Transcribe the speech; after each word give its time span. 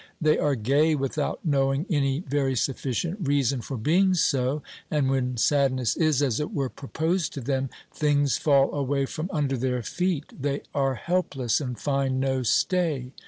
They 0.19 0.39
are 0.39 0.55
gay 0.55 0.95
without 0.95 1.41
knowing 1.45 1.85
any 1.87 2.21
very 2.21 2.55
sufficient 2.55 3.19
reason 3.27 3.61
for 3.61 3.77
being 3.77 4.15
so, 4.15 4.63
and 4.89 5.11
when 5.11 5.37
sadness 5.37 5.95
is, 5.95 6.23
as 6.23 6.39
it 6.39 6.51
were, 6.51 6.69
proposed 6.69 7.33
to 7.33 7.39
them, 7.39 7.69
things 7.93 8.35
fall 8.35 8.73
away 8.73 9.05
from 9.05 9.29
under 9.31 9.55
their 9.57 9.83
feet, 9.83 10.25
they 10.41 10.63
are 10.73 10.95
helpless 10.95 11.61
and 11.61 11.77
find 11.77 12.19
no 12.19 12.41
stay. 12.41 13.11